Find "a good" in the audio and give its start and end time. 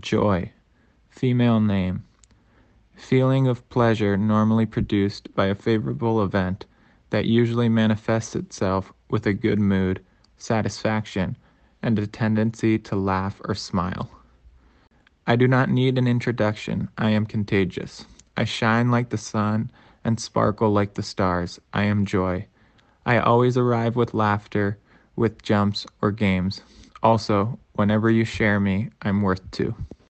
9.26-9.58